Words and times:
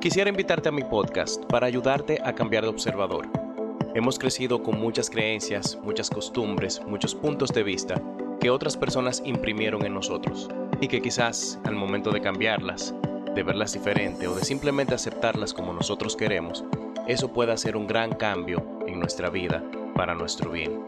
Quisiera 0.00 0.30
invitarte 0.30 0.70
a 0.70 0.72
mi 0.72 0.82
podcast 0.82 1.44
para 1.44 1.66
ayudarte 1.66 2.20
a 2.24 2.34
cambiar 2.34 2.64
de 2.64 2.70
observador. 2.70 3.28
Hemos 3.94 4.18
crecido 4.18 4.62
con 4.62 4.80
muchas 4.80 5.10
creencias, 5.10 5.78
muchas 5.82 6.08
costumbres, 6.08 6.80
muchos 6.86 7.14
puntos 7.14 7.50
de 7.50 7.62
vista 7.62 8.02
que 8.40 8.48
otras 8.50 8.76
personas 8.76 9.22
imprimieron 9.24 9.84
en 9.84 9.92
nosotros 9.92 10.48
y 10.80 10.88
que 10.88 11.02
quizás 11.02 11.60
al 11.64 11.74
momento 11.74 12.10
de 12.10 12.22
cambiarlas, 12.22 12.94
de 13.34 13.42
verlas 13.42 13.74
diferente 13.74 14.26
o 14.26 14.34
de 14.34 14.44
simplemente 14.44 14.94
aceptarlas 14.94 15.52
como 15.52 15.74
nosotros 15.74 16.16
queremos, 16.16 16.64
eso 17.06 17.32
puede 17.32 17.52
hacer 17.52 17.76
un 17.76 17.86
gran 17.86 18.14
cambio 18.14 18.80
en 18.86 18.98
nuestra 18.98 19.28
vida 19.28 19.62
para 19.94 20.14
nuestro 20.14 20.50
bien. 20.50 20.82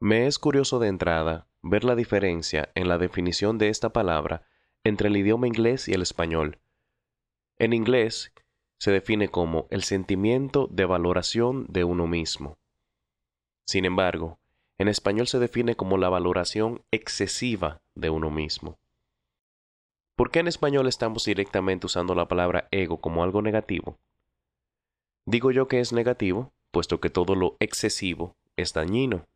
Me 0.00 0.26
es 0.26 0.38
curioso 0.38 0.78
de 0.78 0.88
entrada 0.88 1.46
ver 1.62 1.84
la 1.84 1.94
diferencia 1.94 2.70
en 2.74 2.88
la 2.88 2.98
definición 2.98 3.56
de 3.56 3.68
esta 3.68 3.92
palabra 3.92 4.42
entre 4.84 5.08
el 5.08 5.16
idioma 5.16 5.46
inglés 5.46 5.88
y 5.88 5.92
el 5.92 6.02
español. 6.02 6.58
En 7.58 7.72
inglés 7.72 8.32
se 8.78 8.90
define 8.90 9.28
como 9.28 9.66
el 9.70 9.84
sentimiento 9.84 10.68
de 10.70 10.84
valoración 10.84 11.66
de 11.68 11.84
uno 11.84 12.06
mismo. 12.06 12.58
Sin 13.64 13.84
embargo, 13.84 14.38
en 14.78 14.88
español 14.88 15.28
se 15.28 15.38
define 15.38 15.76
como 15.76 15.98
la 15.98 16.08
valoración 16.08 16.82
excesiva 16.90 17.80
de 17.94 18.10
uno 18.10 18.30
mismo. 18.30 18.78
¿Por 20.16 20.30
qué 20.30 20.40
en 20.40 20.48
español 20.48 20.88
estamos 20.88 21.24
directamente 21.24 21.86
usando 21.86 22.14
la 22.14 22.26
palabra 22.26 22.66
ego 22.70 23.00
como 23.00 23.22
algo 23.22 23.42
negativo? 23.42 23.98
Digo 25.24 25.52
yo 25.52 25.68
que 25.68 25.78
es 25.78 25.92
negativo, 25.92 26.52
puesto 26.72 27.00
que 27.00 27.10
todo 27.10 27.36
lo 27.36 27.56
excesivo 27.60 28.34
es 28.56 28.72
dañino. 28.72 29.26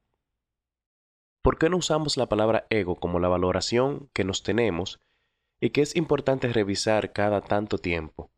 ¿Por 1.43 1.59
qué 1.59 1.71
no 1.71 1.77
usamos 1.77 2.17
la 2.17 2.29
palabra 2.29 2.67
ego 2.71 2.97
como 2.97 3.21
la 3.21 3.29
valoración 3.29 4.11
que 4.13 4.25
nos 4.25 4.43
tenemos 4.43 5.01
y 5.61 5.71
que 5.71 5.83
es 5.83 5.97
importante 5.97 6.53
revisar 6.53 7.13
cada 7.13 7.41
tanto 7.41 7.79
tiempo, 7.79 8.31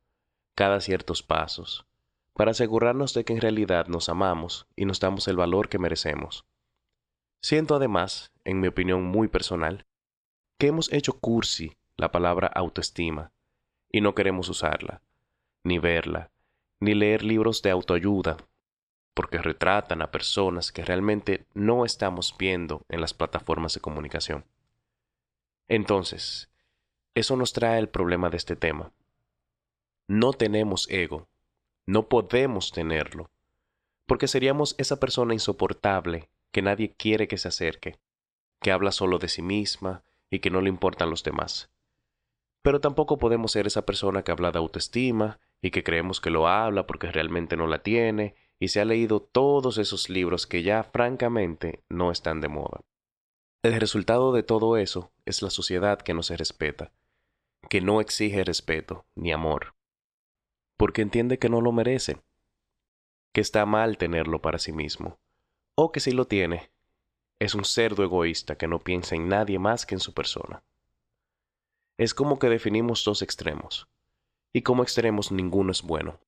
cada 0.54 0.80
ciertos 0.80 1.22
pasos, 1.22 1.86
para 2.32 2.52
asegurarnos 2.52 3.14
de 3.14 3.24
que 3.24 3.32
en 3.32 3.40
realidad 3.40 3.88
nos 3.88 4.08
amamos 4.08 4.66
y 4.76 4.84
nos 4.84 5.00
damos 5.00 5.26
el 5.28 5.36
valor 5.36 5.68
que 5.68 5.78
merecemos. 5.78 6.44
Siento 7.40 7.74
además, 7.74 8.32
en 8.44 8.60
mi 8.60 8.68
opinión 8.68 9.04
muy 9.04 9.28
personal, 9.28 9.86
que 10.58 10.68
hemos 10.68 10.92
hecho 10.92 11.18
cursi 11.18 11.76
la 11.96 12.10
palabra 12.10 12.48
autoestima 12.48 13.32
y 13.90 14.00
no 14.00 14.14
queremos 14.14 14.48
usarla, 14.48 15.02
ni 15.64 15.78
verla, 15.78 16.30
ni 16.80 16.94
leer 16.94 17.24
libros 17.24 17.62
de 17.62 17.70
autoayuda, 17.70 18.36
porque 19.14 19.38
retratan 19.38 20.02
a 20.02 20.12
personas 20.12 20.70
que 20.70 20.84
realmente 20.84 21.46
no 21.54 21.84
estamos 21.84 22.36
viendo 22.38 22.82
en 22.88 23.00
las 23.00 23.14
plataformas 23.14 23.74
de 23.74 23.80
comunicación. 23.80 24.44
Entonces, 25.66 26.48
eso 27.14 27.36
nos 27.36 27.52
trae 27.52 27.78
el 27.78 27.88
problema 27.88 28.30
de 28.30 28.36
este 28.36 28.56
tema. 28.56 28.92
No 30.06 30.32
tenemos 30.32 30.88
ego, 30.90 31.28
no 31.86 32.08
podemos 32.08 32.72
tenerlo, 32.72 33.30
porque 34.06 34.28
seríamos 34.28 34.74
esa 34.78 35.00
persona 35.00 35.34
insoportable 35.34 36.30
que 36.50 36.62
nadie 36.62 36.94
quiere 36.94 37.28
que 37.28 37.38
se 37.38 37.48
acerque, 37.48 37.98
que 38.60 38.72
habla 38.72 38.92
solo 38.92 39.18
de 39.18 39.28
sí 39.28 39.42
misma 39.42 40.02
y 40.30 40.40
que 40.40 40.50
no 40.50 40.60
le 40.60 40.68
importan 40.68 41.10
los 41.10 41.22
demás. 41.22 41.70
Pero 42.62 42.80
tampoco 42.80 43.18
podemos 43.18 43.52
ser 43.52 43.66
esa 43.66 43.86
persona 43.86 44.22
que 44.22 44.32
habla 44.32 44.50
de 44.50 44.58
autoestima 44.58 45.38
y 45.62 45.70
que 45.70 45.82
creemos 45.82 46.20
que 46.20 46.30
lo 46.30 46.48
habla 46.48 46.86
porque 46.86 47.10
realmente 47.10 47.56
no 47.56 47.66
la 47.66 47.82
tiene 47.82 48.34
y 48.58 48.68
se 48.68 48.80
ha 48.80 48.84
leído 48.84 49.20
todos 49.20 49.78
esos 49.78 50.08
libros 50.08 50.46
que 50.46 50.62
ya 50.62 50.82
francamente 50.82 51.84
no 51.88 52.10
están 52.10 52.40
de 52.40 52.48
moda. 52.48 52.80
El 53.62 53.80
resultado 53.80 54.32
de 54.32 54.42
todo 54.42 54.76
eso 54.76 55.12
es 55.24 55.42
la 55.42 55.50
sociedad 55.50 56.00
que 56.00 56.14
no 56.14 56.22
se 56.22 56.36
respeta, 56.36 56.92
que 57.68 57.80
no 57.80 58.00
exige 58.00 58.44
respeto 58.44 59.04
ni 59.14 59.32
amor, 59.32 59.74
porque 60.76 61.02
entiende 61.02 61.38
que 61.38 61.48
no 61.48 61.60
lo 61.60 61.72
merece, 61.72 62.22
que 63.32 63.40
está 63.40 63.66
mal 63.66 63.98
tenerlo 63.98 64.40
para 64.40 64.58
sí 64.58 64.72
mismo, 64.72 65.18
o 65.74 65.92
que 65.92 66.00
si 66.00 66.12
lo 66.12 66.26
tiene, 66.26 66.70
es 67.38 67.54
un 67.54 67.64
cerdo 67.64 68.02
egoísta 68.02 68.56
que 68.56 68.66
no 68.66 68.80
piensa 68.80 69.14
en 69.14 69.28
nadie 69.28 69.58
más 69.58 69.86
que 69.86 69.94
en 69.94 70.00
su 70.00 70.14
persona. 70.14 70.62
Es 71.96 72.14
como 72.14 72.38
que 72.38 72.48
definimos 72.48 73.04
dos 73.04 73.22
extremos, 73.22 73.88
y 74.52 74.62
como 74.62 74.82
extremos 74.82 75.30
ninguno 75.30 75.72
es 75.72 75.82
bueno. 75.82 76.20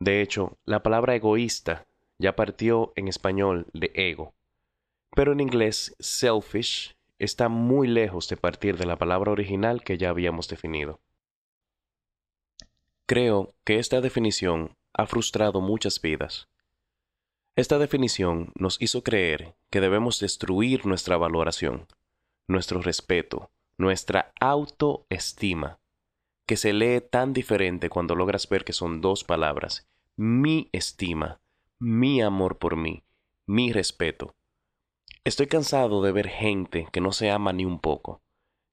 De 0.00 0.22
hecho, 0.22 0.58
la 0.64 0.82
palabra 0.82 1.14
egoísta 1.14 1.86
ya 2.18 2.34
partió 2.34 2.92
en 2.96 3.08
español 3.08 3.66
de 3.72 3.90
ego, 3.94 4.34
pero 5.14 5.32
en 5.32 5.40
inglés 5.40 5.94
selfish 5.98 6.96
está 7.20 7.48
muy 7.48 7.86
lejos 7.86 8.28
de 8.28 8.36
partir 8.36 8.76
de 8.78 8.86
la 8.86 8.96
palabra 8.96 9.30
original 9.30 9.84
que 9.84 9.98
ya 9.98 10.08
habíamos 10.08 10.48
definido. 10.48 11.00
Creo 13.06 13.54
que 13.64 13.78
esta 13.78 14.00
definición 14.00 14.76
ha 14.94 15.06
frustrado 15.06 15.60
muchas 15.60 16.00
vidas. 16.00 16.48
Esta 17.56 17.78
definición 17.78 18.52
nos 18.54 18.80
hizo 18.80 19.02
creer 19.02 19.54
que 19.68 19.80
debemos 19.80 20.18
destruir 20.18 20.86
nuestra 20.86 21.18
valoración, 21.18 21.86
nuestro 22.48 22.80
respeto, 22.80 23.50
nuestra 23.76 24.32
autoestima, 24.40 25.78
que 26.46 26.56
se 26.56 26.72
lee 26.72 27.00
tan 27.00 27.32
diferente 27.32 27.90
cuando 27.90 28.14
logras 28.14 28.48
ver 28.48 28.64
que 28.64 28.72
son 28.72 29.00
dos 29.00 29.24
palabras, 29.24 29.86
mi 30.16 30.70
estima, 30.72 31.40
mi 31.78 32.22
amor 32.22 32.58
por 32.58 32.76
mí, 32.76 33.04
mi 33.46 33.72
respeto. 33.72 34.34
Estoy 35.22 35.48
cansado 35.48 36.00
de 36.02 36.12
ver 36.12 36.28
gente 36.28 36.88
que 36.92 37.02
no 37.02 37.12
se 37.12 37.30
ama 37.30 37.52
ni 37.52 37.66
un 37.66 37.78
poco, 37.78 38.22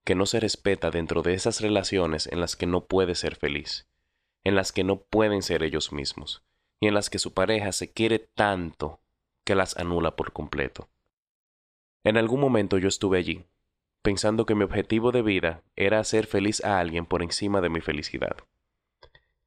que 0.05 0.15
no 0.15 0.25
se 0.25 0.39
respeta 0.39 0.91
dentro 0.91 1.21
de 1.21 1.33
esas 1.33 1.59
relaciones 1.59 2.27
en 2.27 2.39
las 2.39 2.55
que 2.55 2.65
no 2.65 2.85
puede 2.85 3.15
ser 3.15 3.35
feliz, 3.35 3.85
en 4.45 4.55
las 4.55 4.71
que 4.71 4.85
no 4.85 5.01
pueden 5.01 5.41
ser 5.41 5.61
ellos 5.61 5.91
mismos, 5.91 6.43
y 6.79 6.87
en 6.87 6.93
las 6.93 7.09
que 7.09 7.19
su 7.19 7.33
pareja 7.33 7.73
se 7.73 7.91
quiere 7.91 8.19
tanto 8.19 9.01
que 9.43 9.55
las 9.55 9.75
anula 9.75 10.15
por 10.15 10.31
completo. 10.31 10.87
En 12.05 12.15
algún 12.15 12.39
momento 12.39 12.77
yo 12.77 12.87
estuve 12.87 13.17
allí, 13.17 13.43
pensando 14.01 14.45
que 14.45 14.55
mi 14.55 14.63
objetivo 14.63 15.11
de 15.11 15.23
vida 15.23 15.63
era 15.75 15.99
hacer 15.99 16.27
feliz 16.27 16.63
a 16.63 16.79
alguien 16.79 17.05
por 17.05 17.23
encima 17.23 17.59
de 17.59 17.69
mi 17.69 17.81
felicidad, 17.81 18.37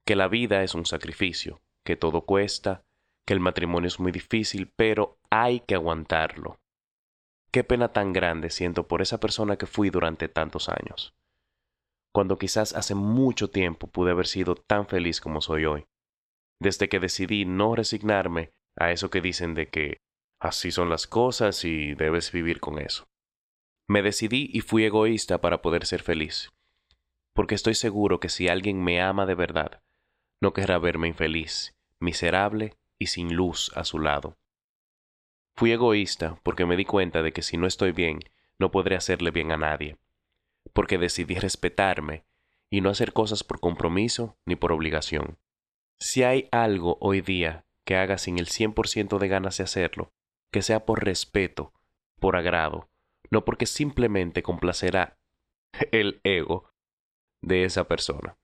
que 0.05 0.17
la 0.17 0.29
vida 0.29 0.63
es 0.63 0.75
un 0.75 0.85
sacrificio, 0.85 1.63
que 1.83 1.97
todo 1.97 2.27
cuesta, 2.27 2.83
que 3.25 3.33
el 3.33 3.41
matrimonio 3.41 3.89
es 3.89 3.99
muy 3.99 4.13
difícil, 4.13 4.71
pero 4.77 5.17
hay 5.31 5.61
que 5.61 5.75
aguantarlo, 5.75 6.60
Qué 7.53 7.65
pena 7.65 7.93
tan 7.93 8.13
grande 8.13 8.51
siento 8.51 8.87
por 8.87 9.03
esa 9.03 9.19
persona 9.19 9.57
que 9.57 9.67
fui 9.67 9.91
durante 9.91 10.29
tantos 10.29 10.69
años, 10.69 11.15
cuando 12.13 12.39
quizás 12.39 12.75
hace 12.75 12.95
mucho 12.95 13.51
tiempo 13.51 13.89
pude 13.89 14.13
haber 14.13 14.27
sido 14.29 14.55
tan 14.55 14.87
feliz 14.87 15.21
como 15.21 15.41
soy 15.41 15.65
hoy, 15.65 15.87
desde 16.61 16.89
que 16.89 17.01
decidí 17.01 17.45
no 17.45 17.75
resignarme 17.75 18.53
a 18.77 18.93
eso 18.93 19.11
que 19.11 19.21
dicen 19.21 19.55
de 19.55 19.69
que 19.69 19.97
así 20.41 20.71
son 20.71 20.91
las 20.91 21.07
cosas 21.07 21.65
y 21.65 21.95
debes 21.95 22.31
vivir 22.31 22.61
con 22.61 22.79
eso. 22.79 23.07
Me 23.89 24.03
decidí 24.03 24.49
y 24.53 24.61
fui 24.61 24.85
egoísta 24.85 25.41
para 25.41 25.61
poder 25.61 25.87
ser 25.87 26.03
feliz, 26.03 26.51
porque 27.35 27.57
estoy 27.57 27.75
seguro 27.75 28.21
que 28.21 28.29
si 28.29 28.49
alguien 28.49 28.83
me 28.83 29.01
ama 29.01 29.27
de 29.27 29.35
verdad, 29.35 29.81
no 30.41 30.53
querrá 30.53 30.79
verme 30.79 31.09
infeliz, 31.09 31.75
miserable 31.99 32.75
y 32.99 33.07
sin 33.07 33.35
luz 33.35 33.73
a 33.75 33.85
su 33.85 33.99
lado. 33.99 34.37
Fui 35.57 35.73
egoísta 35.73 36.39
porque 36.43 36.67
me 36.67 36.77
di 36.77 36.85
cuenta 36.85 37.23
de 37.23 37.33
que 37.33 37.43
si 37.43 37.57
no 37.57 37.67
estoy 37.67 37.93
bien, 37.93 38.21
no 38.59 38.71
podré 38.71 38.97
hacerle 38.97 39.31
bien 39.31 39.53
a 39.53 39.57
nadie, 39.57 39.99
porque 40.73 40.99
decidí 40.99 41.35
respetarme 41.35 42.25
y 42.71 42.81
no 42.81 42.91
hacer 42.91 43.13
cosas 43.13 43.45
por 43.45 43.61
compromiso 43.61 44.39
ni 44.47 44.57
por 44.57 44.73
obligación. 44.73 45.39
Si 45.99 46.23
hay 46.23 46.49
algo 46.53 46.97
hoy 47.01 47.21
día 47.21 47.67
que 47.85 47.97
haga 47.97 48.19
sin 48.19 48.39
el 48.39 48.47
100% 48.47 49.19
de 49.19 49.29
ganas 49.29 49.59
de 49.59 49.65
hacerlo, 49.65 50.13
que 50.51 50.63
sea 50.63 50.87
por 50.87 51.05
respeto, 51.05 51.73
por 52.19 52.37
agrado, 52.37 52.89
no 53.31 53.45
porque 53.45 53.67
simplemente 53.67 54.43
complacerá 54.43 55.19
el 55.93 56.21
ego 56.25 56.73
de 57.43 57.65
esa 57.65 57.89
persona, 57.89 58.39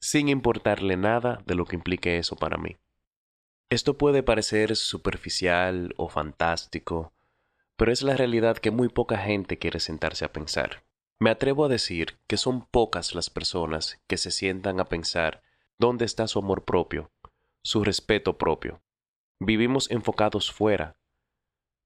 sin 0.00 0.28
importarle 0.28 0.96
nada 0.96 1.42
de 1.46 1.54
lo 1.54 1.64
que 1.64 1.76
implique 1.76 2.18
eso 2.18 2.36
para 2.36 2.56
mí. 2.56 2.76
Esto 3.72 3.96
puede 3.96 4.22
parecer 4.22 4.76
superficial 4.76 5.94
o 5.96 6.10
fantástico, 6.10 7.14
pero 7.76 7.90
es 7.90 8.02
la 8.02 8.14
realidad 8.14 8.58
que 8.58 8.70
muy 8.70 8.90
poca 8.90 9.16
gente 9.16 9.56
quiere 9.56 9.80
sentarse 9.80 10.26
a 10.26 10.32
pensar. 10.34 10.84
Me 11.18 11.30
atrevo 11.30 11.64
a 11.64 11.68
decir 11.70 12.18
que 12.26 12.36
son 12.36 12.66
pocas 12.66 13.14
las 13.14 13.30
personas 13.30 13.98
que 14.06 14.18
se 14.18 14.30
sientan 14.30 14.78
a 14.78 14.90
pensar 14.90 15.42
dónde 15.78 16.04
está 16.04 16.28
su 16.28 16.40
amor 16.40 16.66
propio, 16.66 17.12
su 17.62 17.82
respeto 17.82 18.36
propio. 18.36 18.82
Vivimos 19.40 19.90
enfocados 19.90 20.52
fuera. 20.52 20.98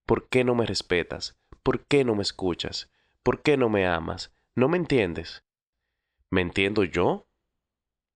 ¿Por 0.06 0.28
qué 0.28 0.42
no 0.42 0.56
me 0.56 0.66
respetas? 0.66 1.38
¿Por 1.62 1.86
qué 1.86 2.04
no 2.04 2.16
me 2.16 2.22
escuchas? 2.22 2.90
¿Por 3.22 3.42
qué 3.42 3.56
no 3.56 3.68
me 3.68 3.86
amas? 3.86 4.34
¿No 4.56 4.68
me 4.68 4.76
entiendes? 4.76 5.44
¿Me 6.30 6.40
entiendo 6.40 6.82
yo? 6.82 7.28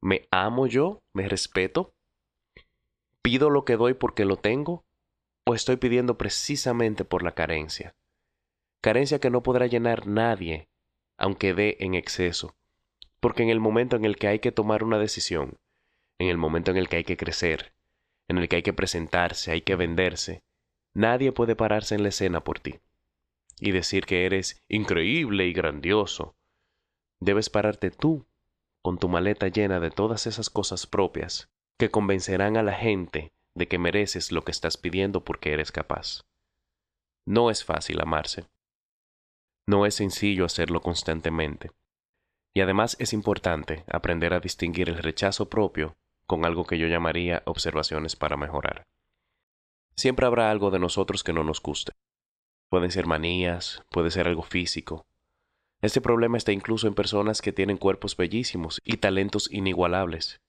¿Me 0.01 0.27
amo 0.33 0.67
yo? 0.67 1.05
¿Me 1.13 1.29
respeto? 1.29 1.95
¿Pido 3.23 3.51
lo 3.51 3.65
que 3.67 3.77
doy 3.77 3.95
porque 3.95 4.25
lo 4.25 4.37
tengo? 4.37 4.87
¿O 5.47 5.55
estoy 5.55 5.77
pidiendo 5.77 6.17
precisamente 6.17 7.05
por 7.05 7.23
la 7.23 7.35
carencia? 7.35 7.95
Carencia 8.81 9.19
que 9.19 9.29
no 9.29 9.43
podrá 9.43 9.67
llenar 9.67 10.07
nadie, 10.07 10.71
aunque 11.19 11.53
dé 11.53 11.77
en 11.81 11.95
exceso. 11.95 12.57
Porque 13.21 13.43
en 13.43 13.51
el 13.51 13.61
momento 13.61 13.97
en 13.97 14.07
el 14.07 14.17
que 14.17 14.29
hay 14.29 14.39
que 14.39 14.53
tomar 14.53 14.83
una 14.83 14.99
decisión, 14.99 15.59
en 16.19 16.29
el 16.29 16.39
momento 16.39 16.71
en 16.71 16.79
el 16.79 16.89
que 16.89 16.97
hay 16.97 17.05
que 17.05 17.19
crecer, 17.19 17.75
en 18.27 18.39
el 18.39 18.49
que 18.49 18.57
hay 18.57 18.63
que 18.63 18.73
presentarse, 18.73 19.51
hay 19.51 19.61
que 19.61 19.77
venderse, 19.77 20.43
nadie 20.95 21.31
puede 21.31 21.57
pararse 21.57 21.95
en 21.95 22.03
la 22.03 22.09
escena 22.09 22.43
por 22.43 22.59
ti 22.59 22.81
y 23.61 23.73
decir 23.73 24.07
que 24.07 24.25
eres 24.25 24.63
increíble 24.67 25.47
y 25.47 25.53
grandioso. 25.53 26.37
Debes 27.21 27.51
pararte 27.51 27.91
tú 27.91 28.27
con 28.83 28.99
tu 28.99 29.11
maleta 29.11 29.49
llena 29.49 29.79
de 29.79 29.91
todas 29.91 30.27
esas 30.27 30.49
cosas 30.49 30.87
propias 30.87 31.51
que 31.81 31.91
convencerán 31.91 32.59
a 32.59 32.63
la 32.63 32.75
gente 32.75 33.33
de 33.55 33.67
que 33.67 33.79
mereces 33.79 34.33
lo 34.33 34.45
que 34.45 34.51
estás 34.51 34.77
pidiendo 34.77 35.25
porque 35.25 35.55
eres 35.55 35.73
capaz. 35.73 36.27
No 37.27 37.51
es 37.51 37.65
fácil 37.65 38.03
amarse. 38.03 38.45
No 39.67 39.87
es 39.87 39.95
sencillo 39.95 40.45
hacerlo 40.45 40.83
constantemente. 40.83 41.71
Y 42.53 42.61
además 42.61 42.99
es 43.01 43.15
importante 43.15 43.85
aprender 43.91 44.35
a 44.35 44.41
distinguir 44.41 44.91
el 44.91 44.99
rechazo 44.99 45.49
propio 45.49 45.97
con 46.27 46.45
algo 46.45 46.67
que 46.67 46.77
yo 46.77 46.87
llamaría 46.87 47.43
observaciones 47.47 48.15
para 48.15 48.37
mejorar. 48.37 48.85
Siempre 49.97 50.27
habrá 50.27 50.51
algo 50.51 50.71
de 50.71 50.81
nosotros 50.81 51.25
que 51.25 51.33
no 51.33 51.45
nos 51.45 51.63
guste. 51.63 51.93
Pueden 52.69 52.91
ser 52.91 53.07
manías, 53.07 53.83
puede 53.89 54.11
ser 54.11 54.29
algo 54.29 54.43
físico. 54.43 55.07
Este 55.81 56.03
problema 56.03 56.37
está 56.37 56.53
incluso 56.53 56.89
en 56.89 56.95
personas 56.95 57.41
que 57.41 57.53
tienen 57.53 57.79
cuerpos 57.79 58.19
bellísimos 58.19 58.83
y 58.85 58.99
talentos 58.99 59.51
inigualables. 59.51 60.43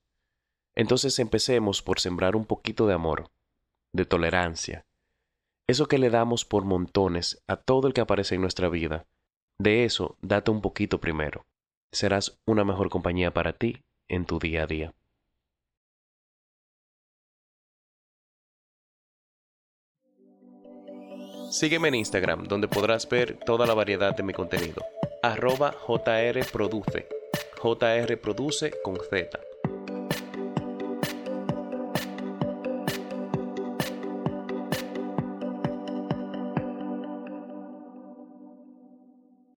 Entonces 0.75 1.19
empecemos 1.19 1.81
por 1.81 1.99
sembrar 1.99 2.35
un 2.35 2.45
poquito 2.45 2.87
de 2.87 2.93
amor, 2.93 3.29
de 3.91 4.05
tolerancia, 4.05 4.85
eso 5.71 5.87
que 5.87 5.97
le 5.97 6.09
damos 6.09 6.43
por 6.43 6.65
montones 6.65 7.41
a 7.47 7.55
todo 7.55 7.87
el 7.87 7.93
que 7.93 8.01
aparece 8.01 8.35
en 8.35 8.41
nuestra 8.41 8.67
vida. 8.67 9.05
De 9.57 9.85
eso 9.85 10.17
date 10.21 10.51
un 10.51 10.61
poquito 10.61 10.99
primero. 10.99 11.45
Serás 11.93 12.37
una 12.45 12.65
mejor 12.65 12.89
compañía 12.89 13.31
para 13.33 13.53
ti 13.53 13.81
en 14.09 14.25
tu 14.25 14.37
día 14.37 14.63
a 14.63 14.67
día. 14.67 14.93
Sígueme 21.51 21.87
en 21.87 21.95
Instagram, 21.95 22.43
donde 22.49 22.67
podrás 22.67 23.07
ver 23.07 23.39
toda 23.45 23.65
la 23.65 23.73
variedad 23.73 24.13
de 24.13 24.23
mi 24.23 24.33
contenido. 24.33 24.83
Arroba 25.21 25.73
JRProduce. 25.87 27.07
JR 27.61 28.17
Produce 28.19 28.73
con 28.83 28.97
Z. 28.97 29.39